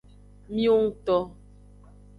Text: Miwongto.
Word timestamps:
Miwongto. 0.53 1.17